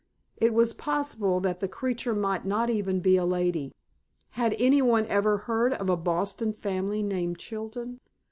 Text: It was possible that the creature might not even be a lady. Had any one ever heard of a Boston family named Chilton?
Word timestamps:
It 0.37 0.51
was 0.55 0.73
possible 0.73 1.39
that 1.41 1.59
the 1.59 1.67
creature 1.67 2.15
might 2.15 2.43
not 2.43 2.71
even 2.71 3.01
be 3.01 3.17
a 3.17 3.23
lady. 3.23 3.71
Had 4.31 4.55
any 4.57 4.81
one 4.81 5.05
ever 5.05 5.37
heard 5.37 5.73
of 5.73 5.91
a 5.91 5.95
Boston 5.95 6.53
family 6.53 7.03
named 7.03 7.37
Chilton? 7.37 7.99